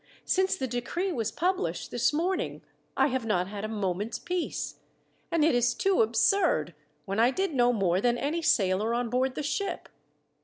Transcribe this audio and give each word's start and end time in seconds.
Since 0.25 0.55
the 0.55 0.65
decree 0.65 1.11
was 1.11 1.31
published, 1.31 1.91
this 1.91 2.11
morning, 2.11 2.63
I 2.97 3.05
have 3.09 3.23
not 3.23 3.47
had 3.47 3.63
a 3.63 3.67
moment's 3.67 4.17
peace, 4.17 4.79
and 5.29 5.45
it 5.45 5.53
is 5.53 5.75
too 5.75 6.01
absurd, 6.01 6.73
when 7.05 7.19
I 7.19 7.29
did 7.29 7.53
no 7.53 7.71
more 7.71 8.01
than 8.01 8.17
any 8.17 8.41
sailor 8.41 8.95
on 8.95 9.11
board 9.11 9.35
the 9.35 9.43
ship. 9.43 9.89